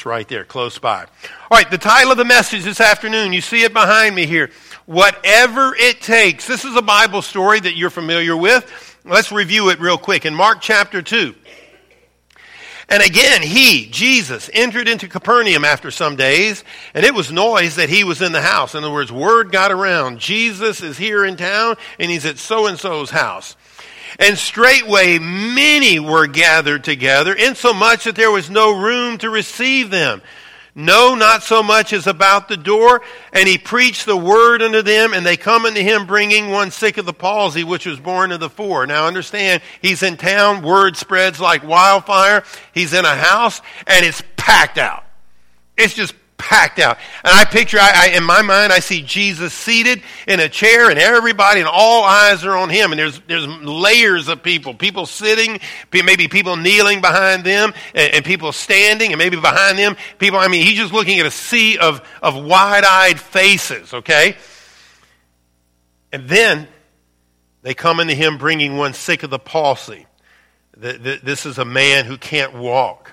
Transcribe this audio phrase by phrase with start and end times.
[0.00, 1.00] It's right there, close by.
[1.02, 4.50] All right, the title of the message this afternoon, you see it behind me here.
[4.86, 6.46] Whatever it takes.
[6.46, 8.96] This is a Bible story that you're familiar with.
[9.04, 10.24] Let's review it real quick.
[10.24, 11.34] In Mark chapter 2,
[12.88, 17.90] and again, he, Jesus, entered into Capernaum after some days, and it was noise that
[17.90, 18.74] he was in the house.
[18.74, 20.18] In other words, word got around.
[20.18, 23.54] Jesus is here in town, and he's at so and so's house.
[24.18, 30.22] And straightway many were gathered together, insomuch that there was no room to receive them.
[30.74, 33.02] No, not so much as about the door.
[33.32, 36.96] And he preached the word unto them, and they come unto him bringing one sick
[36.96, 38.86] of the palsy, which was borne of the four.
[38.86, 42.44] Now understand, he's in town, word spreads like wildfire.
[42.72, 45.04] He's in a house, and it's packed out.
[45.76, 46.98] It's just packed out.
[47.24, 50.90] And I picture, I, I, in my mind, I see Jesus seated in a chair
[50.90, 52.92] and everybody and all eyes are on him.
[52.92, 55.60] And there's, there's layers of people, people sitting,
[55.92, 60.48] maybe people kneeling behind them and, and people standing and maybe behind them, people, I
[60.48, 64.36] mean, he's just looking at a sea of, of wide-eyed faces, okay?
[66.12, 66.66] And then
[67.62, 70.06] they come into him bringing one sick of the palsy.
[70.76, 73.12] This is a man who can't walk.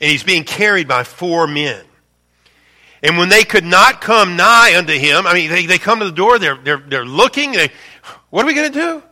[0.00, 1.84] And he's being carried by four men.
[3.02, 6.04] And when they could not come nigh unto him, I mean, they, they come to
[6.04, 7.70] the door, they're, they're, they're looking, they,
[8.30, 9.02] what are we going to do?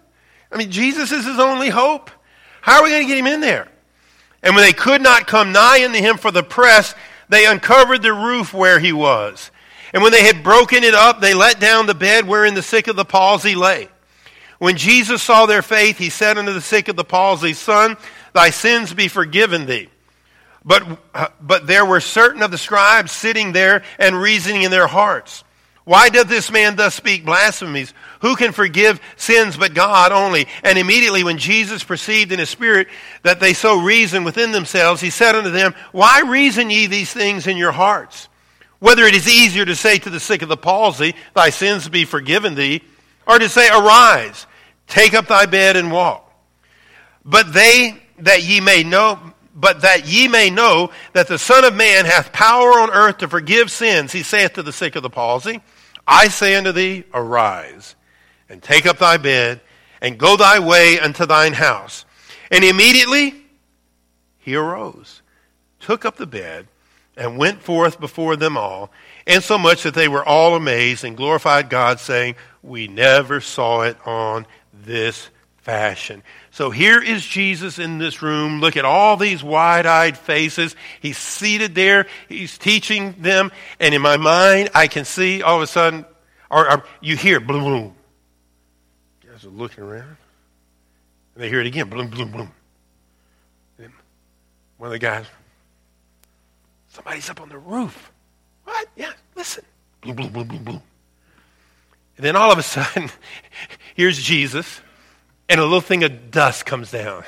[0.51, 2.11] I mean, Jesus is his only hope.
[2.63, 3.69] How are we going to get him in there?
[4.43, 6.95] And when they could not come nigh unto him for the press,
[7.29, 9.51] they uncovered the roof where he was.
[9.93, 12.89] And when they had broken it up, they let down the bed wherein the sick
[12.89, 13.89] of the palsy lay.
[14.59, 17.97] When Jesus saw their faith, he said unto the sick of the palsy, Son,
[18.33, 19.89] thy sins be forgiven thee.
[20.67, 20.99] But,
[21.41, 25.45] but there were certain of the scribes sitting there and reasoning in their hearts.
[25.85, 27.95] Why doth this man thus speak blasphemies?
[28.21, 30.49] Who can forgive sins but God only?
[30.65, 32.89] And immediately when Jesus perceived in his spirit
[33.23, 37.47] that they so reasoned within themselves, he said unto them, Why reason ye these things
[37.47, 38.29] in your hearts?
[38.81, 42.05] Whether it is easier to say to the sick of the palsy, Thy sins be
[42.05, 42.83] forgiven thee,
[43.25, 44.49] or to say, Arise,
[44.89, 46.29] take up thy bed and walk.
[47.25, 49.21] But they that ye may know,
[49.57, 53.29] but that ye may know that the Son of Man hath power on earth to
[53.29, 55.63] forgive sins, he saith to the sick of the palsy,
[56.07, 57.97] I say unto thee, arise,
[58.51, 59.63] and take up thy bed,
[60.01, 62.05] and go thy way unto thine house.
[62.51, 63.35] And immediately
[64.39, 65.23] he arose,
[65.81, 66.69] took up the bed,
[67.17, 68.91] and went forth before them all,
[69.27, 74.47] insomuch that they were all amazed and glorified God, saying, We never saw it on
[74.73, 75.31] this
[75.67, 76.23] fashion.
[76.53, 78.61] So here is Jesus in this room.
[78.61, 80.77] Look at all these wide eyed faces.
[81.01, 82.07] He's seated there.
[82.29, 83.51] He's teaching them.
[83.81, 86.07] And in my mind, I can see all of a sudden,
[86.53, 87.95] or, or you hear, bloom, bloom.
[89.25, 90.17] You guys are looking around.
[91.35, 92.53] And they hear it again, bloom, bloom, bloom.
[93.81, 93.93] And
[94.79, 95.27] one of the guys,
[96.91, 98.13] somebody's up on the roof.
[98.63, 98.87] What?
[98.95, 99.65] Yeah, listen.
[100.01, 100.83] Bloom, bloom, bloom, bloom, bloom.
[102.19, 103.11] And then all of a sudden,
[103.97, 104.81] here's Jesus
[105.49, 107.25] and a little thing of dust comes down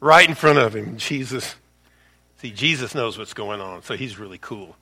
[0.00, 0.96] right in front of him.
[0.96, 1.54] Jesus,
[2.40, 4.76] see, Jesus knows what's going on, so he's really cool.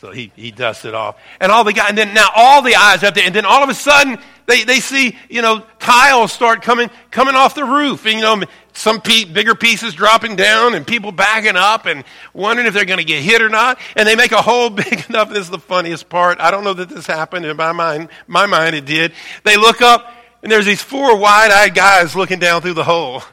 [0.00, 1.16] So he, he dusts it off.
[1.40, 3.64] And all the guys, and then now all the eyes up there, and then all
[3.64, 8.06] of a sudden they, they see, you know, tiles start coming, coming off the roof.
[8.06, 8.42] And, you know,
[8.72, 13.00] some pe- bigger pieces dropping down and people backing up and wondering if they're going
[13.00, 13.80] to get hit or not.
[13.96, 15.30] And they make a hole big enough.
[15.30, 16.38] This is the funniest part.
[16.38, 17.44] I don't know that this happened.
[17.44, 19.12] In my mind, my mind it did.
[19.42, 23.22] They look up and there's these four wide eyed guys looking down through the hole.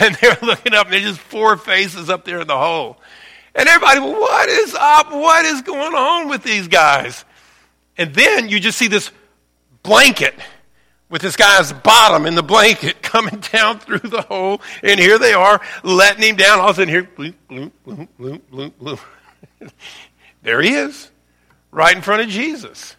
[0.00, 2.98] And they're looking up, and there's just four faces up there in the hole.
[3.54, 5.10] And everybody, well, what is up?
[5.10, 7.24] What is going on with these guys?
[7.96, 9.10] And then you just see this
[9.82, 10.34] blanket
[11.08, 14.60] with this guy's bottom in the blanket coming down through the hole.
[14.82, 16.60] And here they are letting him down.
[16.60, 19.00] All of a sudden, here, bloop, bloop, bloop, bloop, bloop, bloop.
[20.42, 21.10] there he is,
[21.70, 22.94] right in front of Jesus.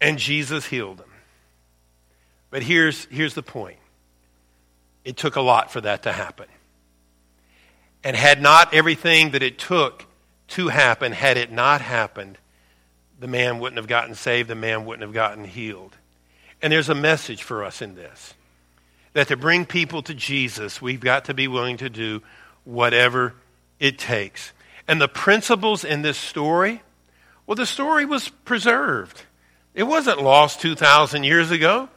[0.00, 1.10] And Jesus healed him.
[2.50, 3.78] But here's, here's the point
[5.04, 6.46] it took a lot for that to happen.
[8.02, 10.06] And had not everything that it took
[10.48, 12.38] to happen, had it not happened,
[13.18, 15.96] the man wouldn't have gotten saved, the man wouldn't have gotten healed.
[16.62, 18.34] And there's a message for us in this
[19.12, 22.22] that to bring people to Jesus, we've got to be willing to do
[22.64, 23.34] whatever
[23.80, 24.52] it takes.
[24.86, 26.82] And the principles in this story,
[27.46, 29.22] well, the story was preserved.
[29.74, 31.88] It wasn't lost 2,000 years ago.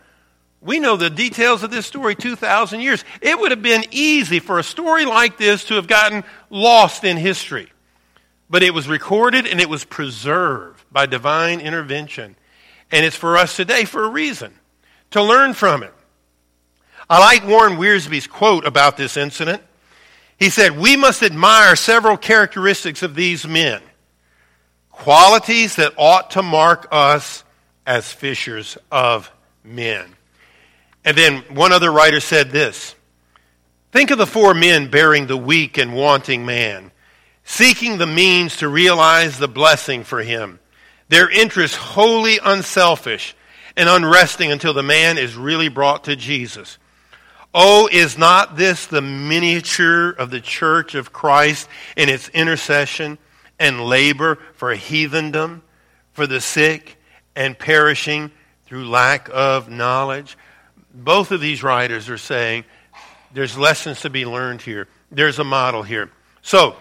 [0.62, 3.04] We know the details of this story 2,000 years.
[3.22, 7.18] It would have been easy for a story like this to have gotten lost in
[7.18, 7.70] history.
[8.50, 12.36] But it was recorded and it was preserved by divine intervention.
[12.92, 14.54] And it's for us today for a reason
[15.12, 15.94] to learn from it.
[17.10, 19.62] I like Warren Wiersbe's quote about this incident.
[20.38, 23.81] He said, We must admire several characteristics of these men,
[24.90, 27.44] qualities that ought to mark us
[27.85, 29.31] as fishers of
[29.63, 30.06] men.
[31.06, 32.95] And then one other writer said this
[33.91, 36.91] Think of the four men bearing the weak and wanting man,
[37.44, 40.59] seeking the means to realize the blessing for him.
[41.09, 43.35] Their interest wholly unselfish
[43.75, 46.77] and unresting until the man is really brought to Jesus.
[47.53, 53.19] Oh, is not this the miniature of the church of Christ in its intercession
[53.59, 55.62] and labor for heathendom,
[56.13, 56.97] for the sick
[57.35, 58.31] and perishing
[58.65, 60.38] through lack of knowledge?
[60.94, 62.65] Both of these writers are saying
[63.33, 64.88] there's lessons to be learned here.
[65.12, 66.09] There's a model here.
[66.41, 66.75] So,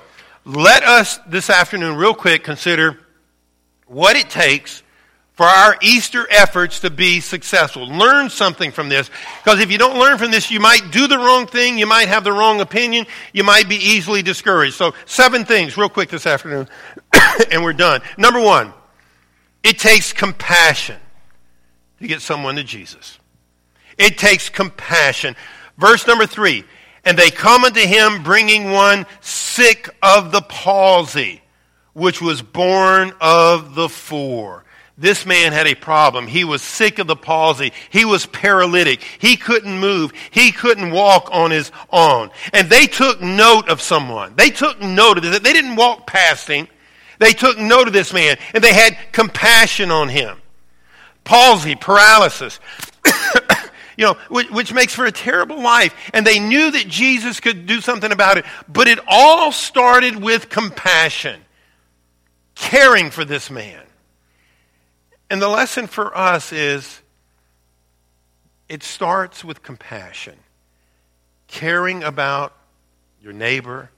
[0.44, 2.99] let us this afternoon, real quick, consider
[3.87, 4.82] what it takes
[5.34, 7.87] for our Easter efforts to be successful.
[7.87, 9.10] Learn something from this.
[9.43, 12.08] Because if you don't learn from this, you might do the wrong thing, you might
[12.08, 14.75] have the wrong opinion, you might be easily discouraged.
[14.75, 16.69] So, seven things, real quick this afternoon,
[17.50, 18.02] and we're done.
[18.19, 18.72] Number one,
[19.62, 20.99] it takes compassion
[22.00, 23.19] to get someone to Jesus.
[23.99, 25.37] It takes compassion.
[25.79, 26.64] Verse number three,
[27.05, 31.43] and they come unto him bringing one sick of the palsy,
[31.93, 34.64] which was borne of the four.
[34.99, 36.26] This man had a problem.
[36.26, 37.73] He was sick of the palsy.
[37.91, 39.03] He was paralytic.
[39.19, 40.12] He couldn't move.
[40.31, 42.31] He couldn't walk on his own.
[42.53, 44.35] And they took note of someone.
[44.37, 45.41] They took note of this.
[45.41, 46.69] They didn't walk past him.
[47.22, 50.38] They took note of this man and they had compassion on him.
[51.22, 52.58] Palsy, paralysis,
[53.96, 55.94] you know, which, which, makes for a terrible life.
[56.12, 58.44] And they knew that Jesus could do something about it.
[58.69, 61.40] But it all started with compassion,
[62.56, 63.84] caring for this man.
[65.30, 67.02] And the lesson for us is
[68.69, 70.34] it starts with compassion,
[71.46, 72.52] caring about
[73.22, 73.90] your neighbor,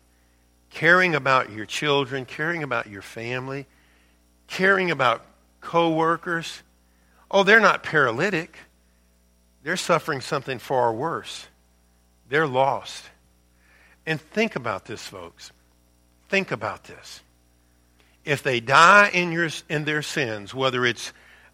[0.75, 3.65] caring about your children, caring about your family,
[4.49, 5.25] caring about
[5.61, 6.63] coworkers.
[7.31, 8.59] Oh, they're not paralytic.
[9.63, 11.47] They're suffering something far worse.
[12.29, 13.05] They're lost.
[14.05, 15.53] And think about this, folks.
[16.29, 17.23] Think about this.
[18.25, 21.13] If they die in, your, in their sins, whether it's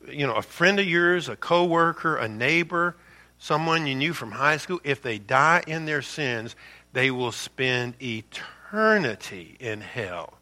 [0.08, 2.96] you know, a friend of yours, a coworker, a neighbor,
[3.38, 6.56] someone you knew from high school, if they die in their sins,
[6.94, 10.34] they will spend eternity in hell.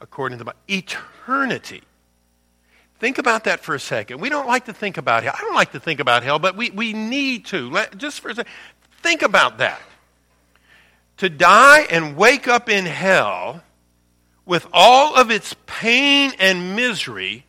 [0.00, 0.58] According to the Bible.
[0.68, 1.82] Eternity.
[2.98, 4.20] Think about that for a second.
[4.20, 5.34] We don't like to think about hell.
[5.36, 7.70] I don't like to think about hell, but we, we need to.
[7.70, 8.52] Let, just for a second.
[9.02, 9.80] Think about that.
[11.18, 13.62] To die and wake up in hell
[14.44, 17.44] with all of its pain and misery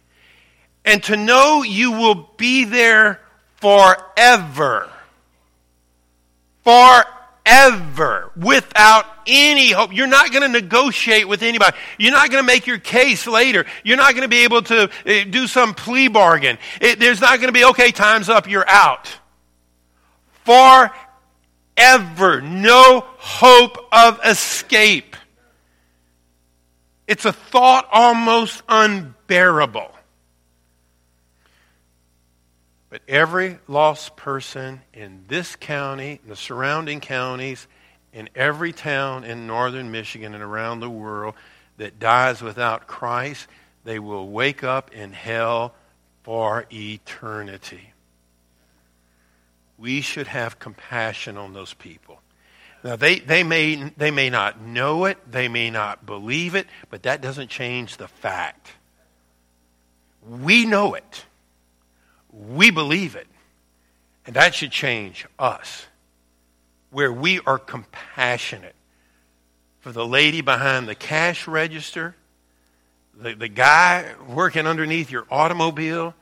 [0.86, 3.22] and to know you will be there
[3.56, 4.90] forever.
[6.64, 8.32] Forever.
[8.36, 9.94] Without any hope.
[9.94, 11.76] You're not going to negotiate with anybody.
[11.98, 13.66] You're not going to make your case later.
[13.84, 16.58] You're not going to be able to uh, do some plea bargain.
[16.82, 19.10] It, there's not going to be, okay, time's up, you're out.
[20.46, 22.42] Forever.
[22.42, 25.16] No hope of escape.
[27.08, 29.92] It's a thought almost unbearable.
[32.90, 37.68] But every lost person in this county, in the surrounding counties,
[38.14, 41.36] in every town in northern Michigan and around the world
[41.78, 43.48] that dies without Christ,
[43.84, 45.74] they will wake up in hell
[46.24, 47.92] for eternity.
[49.78, 52.22] We should have compassion on those people.
[52.84, 57.04] Now, they, they, may, they may not know it, they may not believe it, but
[57.04, 58.70] that doesn't change the fact.
[60.42, 61.26] We know it.
[62.32, 63.28] We believe it.
[64.26, 65.86] And that should change us,
[66.94, 68.76] where we are compassionate
[69.80, 72.16] for the lady behind the cash register,
[73.20, 76.14] the, the guy working underneath your automobile,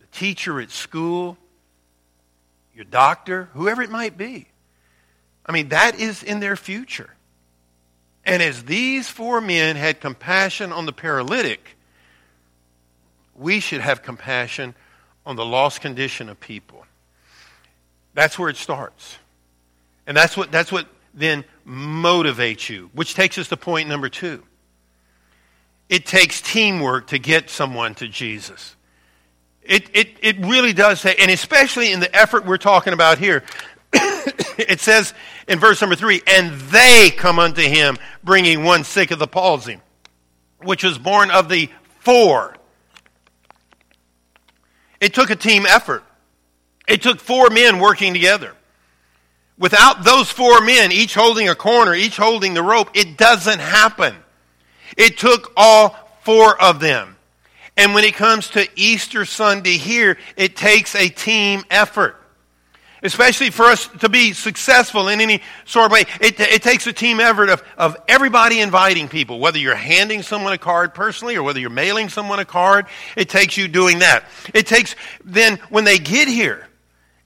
[0.00, 1.36] the teacher at school,
[2.74, 4.48] your doctor, whoever it might be.
[5.44, 7.10] I mean, that is in their future.
[8.24, 11.76] And as these four men had compassion on the paralytic,
[13.36, 14.74] we should have compassion
[15.26, 16.84] on the lost condition of people.
[18.14, 19.18] That's where it starts.
[20.06, 24.42] And that's what, that's what then motivates you, which takes us to point number two.
[25.88, 28.76] It takes teamwork to get someone to Jesus.
[29.62, 33.42] It, it, it really does say, and especially in the effort we're talking about here,
[33.92, 35.12] it says
[35.48, 39.80] in verse number three, and they come unto him, bringing one sick of the palsy,
[40.62, 41.68] which was borne of the
[42.00, 42.56] four.
[45.00, 46.04] It took a team effort.
[46.88, 48.55] It took four men working together.
[49.58, 54.14] Without those four men, each holding a corner, each holding the rope, it doesn't happen.
[54.96, 57.16] It took all four of them.
[57.76, 62.16] And when it comes to Easter Sunday here, it takes a team effort.
[63.02, 66.04] Especially for us to be successful in any sort of way.
[66.20, 70.54] It, it takes a team effort of, of everybody inviting people, whether you're handing someone
[70.54, 72.86] a card personally or whether you're mailing someone a card.
[73.14, 74.24] It takes you doing that.
[74.54, 76.66] It takes then when they get here,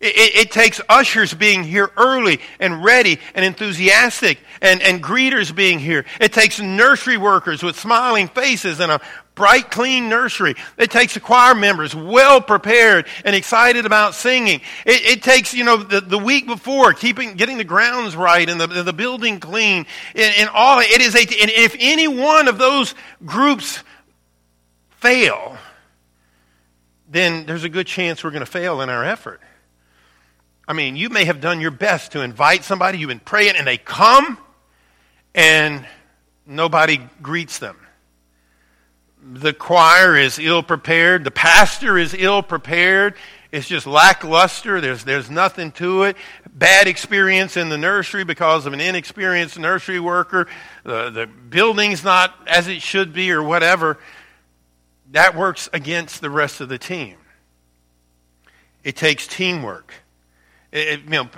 [0.01, 5.55] it, it, it, takes ushers being here early and ready and enthusiastic and, and greeters
[5.55, 6.07] being here.
[6.21, 9.01] It takes nursery workers with smiling faces and a
[9.35, 10.55] bright, clean nursery.
[10.79, 14.61] It takes the choir members well prepared and excited about singing.
[14.87, 18.61] It, it takes, you know, the, the week before, keeping, getting the grounds right and
[18.61, 20.81] the, the building clean and, and all.
[20.81, 23.83] It is a, and if any one of those groups
[24.99, 25.59] fail,
[27.09, 29.41] then there's a good chance we're going to fail in our effort.
[30.71, 33.67] I mean, you may have done your best to invite somebody, you've been praying, and
[33.67, 34.39] they come,
[35.35, 35.85] and
[36.47, 37.77] nobody greets them.
[39.21, 43.15] The choir is ill prepared, the pastor is ill prepared.
[43.51, 44.81] It's just lackluster.
[44.81, 46.17] There's, there's nothing to it.
[46.49, 50.47] Bad experience in the nursery because of an inexperienced nursery worker.
[50.85, 53.99] The, the building's not as it should be, or whatever.
[55.11, 57.17] That works against the rest of the team.
[58.85, 59.95] It takes teamwork.
[60.73, 61.29] It, you know,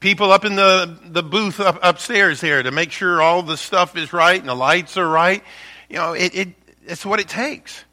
[0.00, 3.96] people up in the, the booth up, upstairs here to make sure all the stuff
[3.96, 5.42] is right and the lights are right.
[5.88, 6.48] You know, it, it,
[6.86, 7.84] it's what it takes.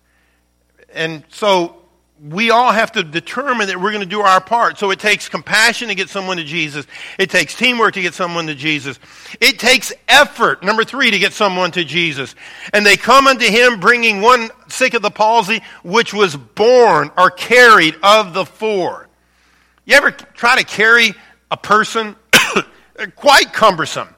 [0.94, 1.82] And so
[2.24, 4.78] we all have to determine that we're going to do our part.
[4.78, 6.88] So it takes compassion to get someone to Jesus.
[7.20, 8.98] It takes teamwork to get someone to Jesus.
[9.42, 12.34] It takes effort, number three, to get someone to Jesus.
[12.72, 17.30] And they come unto him bringing one sick of the palsy, which was borne or
[17.32, 19.05] carried of the four.
[19.86, 21.14] You ever try to carry
[21.52, 22.16] a person?
[23.16, 24.10] quite cumbersome,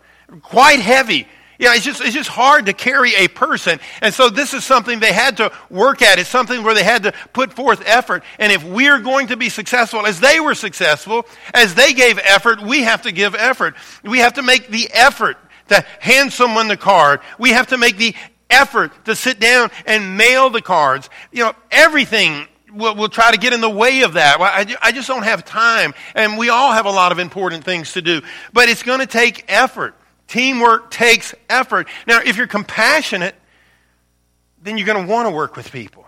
[0.42, 1.28] quite heavy.
[1.60, 3.80] Yeah, it's just, it's just hard to carry a person.
[4.02, 6.20] And so this is something they had to work at.
[6.20, 8.24] It's something where they had to put forth effort.
[8.38, 12.62] And if we're going to be successful as they were successful, as they gave effort,
[12.62, 13.76] we have to give effort.
[14.04, 15.38] We have to make the effort
[15.70, 17.22] to hand someone the card.
[17.40, 18.14] We have to make the
[18.52, 21.10] effort to sit down and mail the cards.
[21.32, 24.40] You know, everything we'll, we'll try to get in the way of that.
[24.40, 25.94] I, I just don't have time.
[26.16, 28.22] And we all have a lot of important things to do.
[28.54, 29.96] But it's going to take effort.
[30.28, 31.88] Teamwork takes effort.
[32.06, 33.36] Now, if you're compassionate,
[34.62, 36.06] then you're going to want to work with people.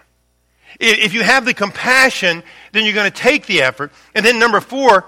[0.79, 3.91] If you have the compassion, then you're going to take the effort.
[4.13, 5.05] And then number four,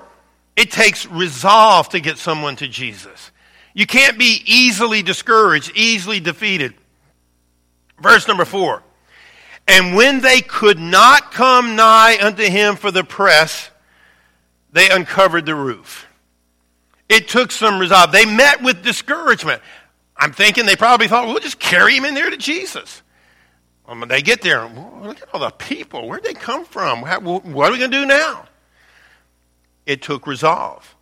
[0.56, 3.32] it takes resolve to get someone to Jesus.
[3.74, 6.74] You can't be easily discouraged, easily defeated.
[8.00, 8.84] Verse number four.
[9.72, 13.70] And when they could not come nigh unto him for the press,
[14.74, 16.08] they uncovered the roof.
[17.08, 18.12] It took some resolve.
[18.12, 19.62] They met with discouragement.
[20.18, 23.02] I'm thinking they probably thought, we'll just carry him in there to Jesus.
[23.86, 24.68] When they get there,
[25.02, 26.08] look at all the people.
[26.08, 27.02] Where'd they come from?
[27.02, 28.46] What are we going to do now?
[29.86, 30.96] It took resolve.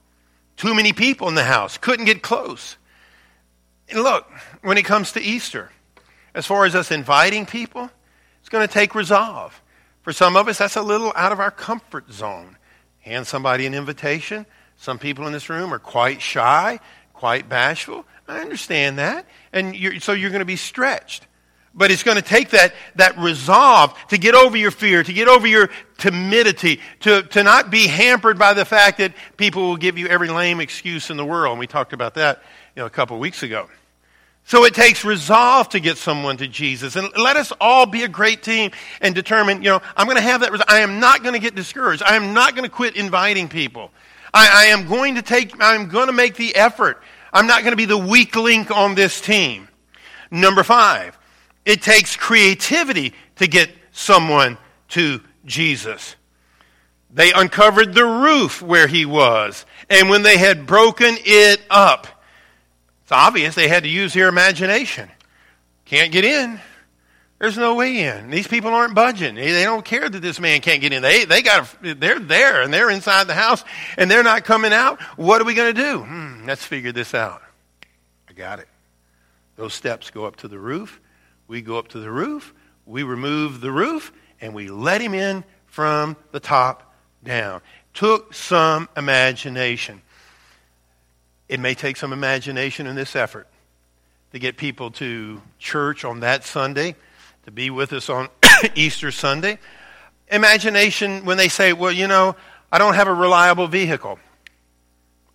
[0.57, 1.77] Too many people in the house.
[1.77, 2.77] Couldn't get close.
[3.89, 4.29] And look,
[4.61, 5.71] when it comes to Easter,
[6.35, 7.89] as far as us inviting people,
[8.39, 9.62] it's going to take resolve.
[10.01, 12.58] For some of us, that's a little out of our comfort zone.
[13.00, 14.46] Hand somebody an invitation.
[14.77, 16.79] Some people in this room are quite shy,
[17.13, 18.05] quite bashful.
[18.27, 19.25] I understand that.
[19.51, 21.25] And you're, so you're going to be stretched.
[21.74, 25.27] But it's going to take that, that resolve to get over your fear, to get
[25.27, 29.98] over your timidity, to, to not be hampered by the fact that people will give
[29.98, 31.51] you every lame excuse in the world.
[31.51, 32.41] And we talked about that
[32.75, 33.67] you know, a couple of weeks ago.
[34.50, 36.96] So it takes resolve to get someone to Jesus.
[36.96, 40.24] And let us all be a great team and determine, you know, I'm going to
[40.24, 40.68] have that.
[40.68, 42.01] I am not going to get discouraged.
[42.01, 43.91] I am not going to quit inviting people.
[44.34, 47.00] I, I am going to take, I'm going to make the effort.
[47.32, 49.68] I'm not going to be the weak link on this team.
[50.32, 51.15] Number five,
[51.63, 56.15] it takes creativity to get someone to Jesus.
[57.12, 62.08] They uncovered the roof where he was, and when they had broken it up,
[63.09, 65.09] it's obvious they had to use their imagination.
[65.85, 66.59] Can't get in.
[67.39, 68.29] There's no way in.
[68.29, 69.33] These people aren't budging.
[69.33, 71.01] They don't care that this man can't get in.
[71.01, 73.63] They, they got, they're there and they're inside the house
[73.97, 75.01] and they're not coming out.
[75.17, 76.03] What are we going to do?
[76.03, 77.41] Hmm, let's figure this out.
[78.29, 78.67] I got it.
[79.55, 81.01] Those steps go up to the roof.
[81.47, 82.53] We go up to the roof.
[82.85, 87.61] We remove the roof and we let him in from the top down.
[87.95, 90.03] Took some imagination.
[91.50, 93.48] It may take some imagination in this effort
[94.32, 96.96] to get people to church on that Sunday,
[97.46, 98.29] to be with us on
[98.75, 99.58] Easter Sunday.
[100.32, 102.36] Imagination when they say, well, you know,
[102.72, 104.20] I don't have a reliable vehicle.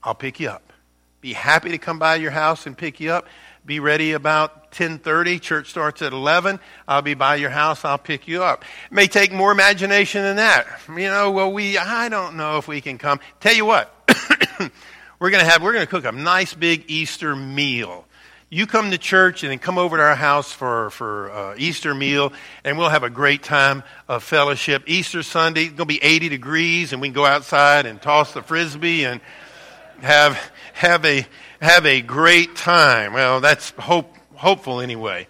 [0.04, 0.73] I'll pick you up.
[1.21, 3.26] Be happy to come by your house and pick you up.
[3.66, 5.40] Be ready about 10:30.
[5.40, 6.61] Church starts at 11.
[6.87, 7.83] I'll be by your house.
[7.85, 8.62] I'll pick you up.
[8.90, 10.66] It may take more imagination than that.
[10.87, 13.21] You know, well, we I don't know if we can come.
[13.40, 13.90] Tell you what,
[15.18, 18.04] we're gonna have we're gonna cook a nice big Easter meal
[18.54, 21.92] you come to church and then come over to our house for, for uh, Easter
[21.92, 24.85] meal, and we'll have a great time of fellowship.
[24.87, 28.33] Easter Sunday, it's going to be 80 degrees, and we can go outside and toss
[28.33, 29.21] the frisbee and
[30.00, 30.38] have,
[30.75, 31.26] have, a,
[31.61, 33.12] have a great time.
[33.12, 35.26] Well, that's hope, hopeful anyway.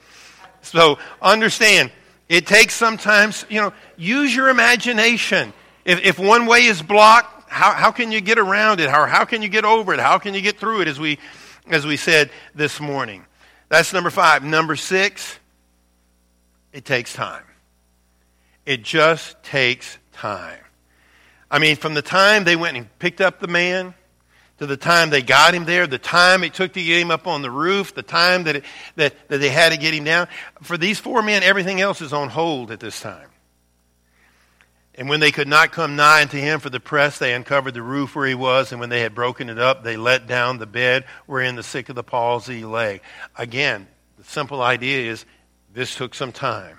[0.61, 1.93] So understand,
[2.29, 5.55] it takes sometimes, you know, use your imagination.
[5.87, 8.91] If, if one way is blocked, how, how can you get around it?
[8.91, 10.01] How, how can you get over it?
[10.01, 11.19] How can you get through it as we
[11.67, 13.25] as we said this morning.
[13.69, 14.45] That's number five.
[14.45, 15.39] Number six,
[16.73, 17.45] it takes time.
[18.67, 20.59] It just takes time.
[21.51, 23.95] I mean, from the time they went and picked up the man
[24.59, 27.27] to the time they got him there, the time it took to get him up
[27.27, 28.65] on the roof, the time that, it,
[28.97, 30.29] that, that they had to get him down,
[30.63, 33.29] for these four men, everything else is on hold at this time.
[34.97, 37.83] And when they could not come nigh unto him for the press, they uncovered the
[37.83, 40.67] roof where he was, and when they had broken it up, they let down the
[40.67, 43.01] bed wherein the sick of the palsy lay.
[43.37, 45.25] Again, the simple idea is
[45.73, 46.79] this took some time.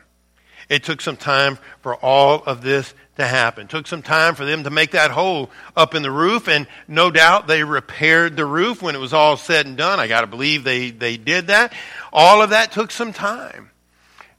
[0.69, 3.65] It took some time for all of this to happen.
[3.65, 6.67] It took some time for them to make that hole up in the roof, and
[6.87, 9.99] no doubt they repaired the roof when it was all said and done.
[9.99, 11.73] I got to believe they, they did that.
[12.11, 13.71] All of that took some time.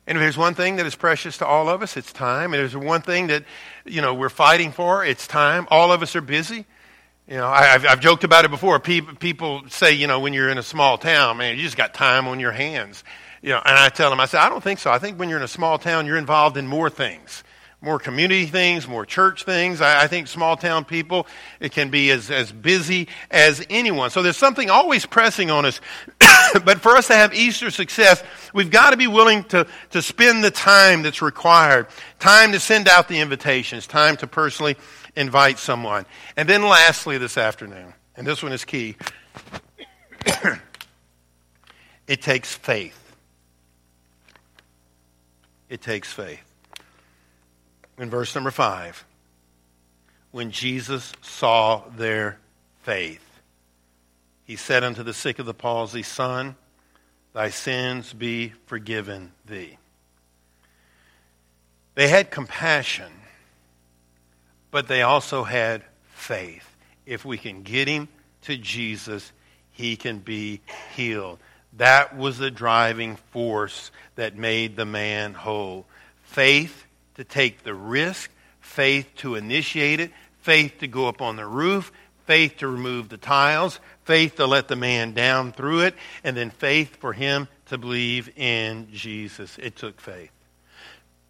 [0.07, 2.55] And if there's one thing that is precious to all of us, it's time.
[2.55, 3.45] And if there's one thing that,
[3.85, 5.67] you know, we're fighting for, it's time.
[5.71, 6.65] All of us are busy.
[7.29, 8.79] You know, I, have I've joked about it before.
[8.79, 12.29] People, say, you know, when you're in a small town, man, you just got time
[12.29, 13.03] on your hands.
[13.43, 14.93] You know, and I tell them, I say, I don't think so.
[14.93, 17.43] I think when you're in a small town, you're involved in more things
[17.83, 19.81] more community things, more church things.
[19.81, 21.27] I, I, think small town people,
[21.61, 24.11] it can be as, as busy as anyone.
[24.11, 25.81] So there's something always pressing on us.
[26.65, 28.23] but for us to have Easter success,
[28.55, 31.87] we've got to be willing to, to spend the time that's required.
[32.19, 33.87] Time to send out the invitations.
[33.87, 34.77] Time to personally
[35.15, 36.07] invite someone.
[36.37, 38.97] And then lastly this afternoon, and this one is key,
[42.07, 43.03] it takes faith.
[45.69, 46.46] It takes faith
[47.99, 49.05] in verse number 5
[50.31, 52.39] when Jesus saw their
[52.83, 53.23] faith.
[54.45, 56.57] He said unto the sick of the palsy, Son,
[57.33, 59.79] thy sins be forgiven thee.
[61.95, 63.11] They had compassion,
[64.71, 65.83] but they also had
[66.13, 66.77] faith.
[67.07, 68.09] If we can get him
[68.43, 69.33] to Jesus,
[69.73, 70.61] he can be
[70.95, 71.39] healed.
[71.79, 75.87] That was the driving force that made the man whole.
[76.23, 76.86] Faith
[77.17, 81.93] to take the risk, faith to initiate it, faith to go up on the roof,
[82.27, 86.51] faith to remove the tiles, faith to let the man down through it, and then
[86.51, 89.59] faith for him to believe in Jesus.
[89.59, 90.31] It took faith.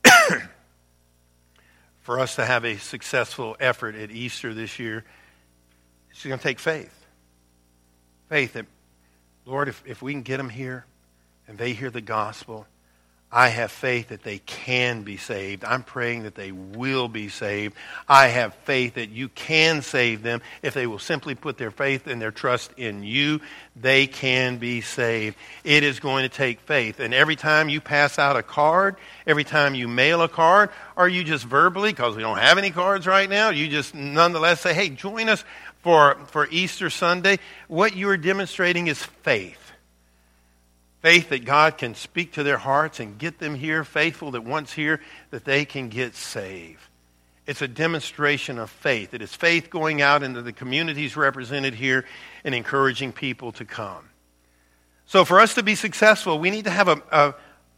[2.03, 5.05] for us to have a successful effort at Easter this year,
[6.11, 7.07] it's going to take faith.
[8.29, 8.67] Faith that,
[9.45, 10.85] Lord, if, if we can get them here
[11.47, 12.67] and they hear the gospel,
[13.37, 15.63] I have faith that they can be saved.
[15.63, 17.77] I'm praying that they will be saved.
[18.09, 20.41] I have faith that you can save them.
[20.63, 23.43] If they will simply put their faith and their trust in you,
[23.79, 25.37] they can be saved.
[25.65, 26.99] It is going to take faith.
[26.99, 28.97] And every time you pass out a card,
[29.27, 32.71] every time you mail a card, or you just verbally, because we don't have any
[32.71, 35.45] cards right now, you just nonetheless say, hey, join us
[35.83, 39.66] for, for Easter Sunday, what you are demonstrating is faith
[41.07, 44.73] faith that God can speak to their hearts and get them here, faithful that once
[44.73, 46.81] here, that they can get saved.
[47.47, 49.15] It's a demonstration of faith.
[49.15, 52.05] It is faith going out into the communities represented here
[52.43, 54.09] and encouraging people to come.
[55.07, 57.35] So, for us to be successful, we need to have a, a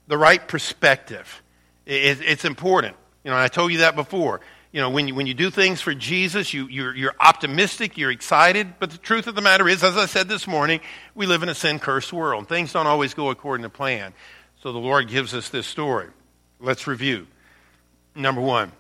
[0.07, 1.43] the right perspective.
[1.85, 2.97] It, it's important.
[3.25, 4.41] You know, I told you that before
[4.72, 8.11] you know, when you, when you do things for Jesus, you, you're, you're optimistic, you're
[8.11, 8.74] excited.
[8.78, 10.81] But the truth of the matter is, as I said this morning,
[11.14, 12.48] we live in a sin cursed world.
[12.48, 14.12] Things don't always go according to plan.
[14.62, 16.09] So the Lord gives us this story.
[16.61, 17.26] Let's review.
[18.14, 18.72] Number one,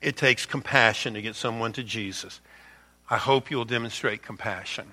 [0.00, 2.40] it takes compassion to get someone to Jesus.
[3.08, 4.92] I hope you'll demonstrate compassion.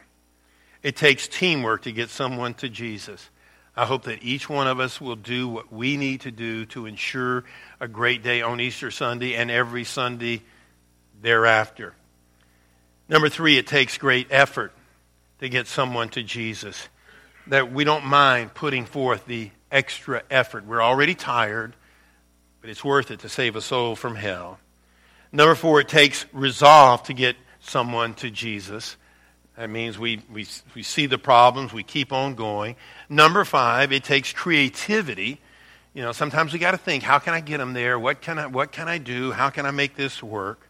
[0.83, 3.29] It takes teamwork to get someone to Jesus.
[3.75, 6.85] I hope that each one of us will do what we need to do to
[6.85, 7.43] ensure
[7.79, 10.43] a great day on Easter Sunday and every Sunday
[11.21, 11.95] thereafter.
[13.09, 14.73] Number three, it takes great effort
[15.39, 16.87] to get someone to Jesus.
[17.47, 20.65] That we don't mind putting forth the extra effort.
[20.67, 21.75] We're already tired,
[22.61, 24.59] but it's worth it to save a soul from hell.
[25.31, 28.97] Number four, it takes resolve to get someone to Jesus.
[29.57, 32.75] That means we, we, we see the problems, we keep on going.
[33.07, 35.39] Number five, it takes creativity.
[35.93, 37.99] You know, sometimes we got to think, how can I get them there?
[37.99, 39.31] What can I, what can I do?
[39.31, 40.67] How can I make this work?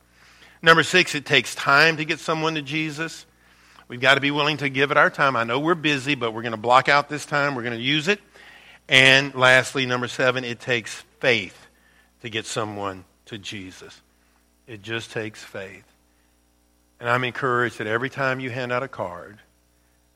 [0.61, 3.25] Number six, it takes time to get someone to Jesus.
[3.87, 5.35] We've got to be willing to give it our time.
[5.35, 7.55] I know we're busy, but we're going to block out this time.
[7.55, 8.19] We're going to use it.
[8.89, 11.67] And lastly, number seven, it takes faith
[12.21, 14.01] to get someone to Jesus.
[14.67, 15.85] It just takes faith.
[16.99, 19.39] And I'm encouraged that every time you hand out a card,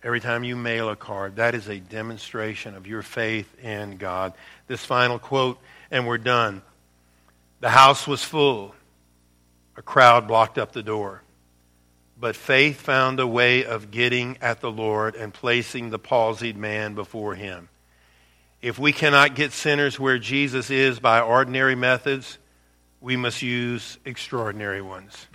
[0.03, 4.33] every time you mail a card, that is a demonstration of your faith in God.
[4.67, 5.59] This final quote,
[5.91, 6.61] and we're done.
[7.59, 8.75] The house was full.
[9.75, 11.23] A crowd blocked up the door.
[12.19, 16.95] But faith found a way of getting at the Lord and placing the palsied man
[16.95, 17.69] before him.
[18.61, 22.39] If we cannot get sinners where Jesus is by ordinary methods,
[22.99, 25.27] we must use extraordinary ones.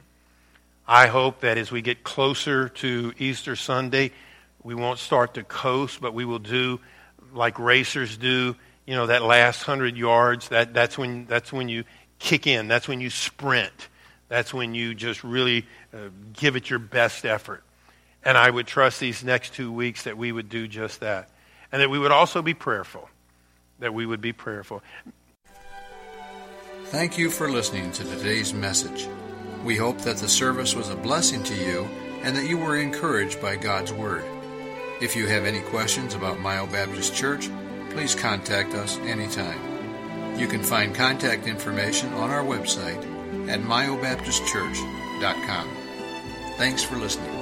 [0.92, 4.10] I hope that as we get closer to Easter Sunday,
[4.62, 6.80] we won't start to coast, but we will do
[7.32, 10.50] like racers do, you know, that last hundred yards.
[10.50, 11.84] That, that's, when, that's when you
[12.18, 13.88] kick in, that's when you sprint.
[14.28, 17.64] That's when you just really uh, give it your best effort.
[18.22, 21.30] And I would trust these next two weeks that we would do just that.
[21.72, 23.08] And that we would also be prayerful.
[23.78, 24.82] That we would be prayerful.
[26.84, 29.08] Thank you for listening to today's message.
[29.64, 31.88] We hope that the service was a blessing to you
[32.22, 34.24] and that you were encouraged by God's Word.
[35.00, 37.50] If you have any questions about Mio Baptist Church,
[37.90, 40.38] please contact us anytime.
[40.38, 43.02] You can find contact information on our website
[43.48, 45.68] at miobaptistchurch.com.
[46.56, 47.41] Thanks for listening.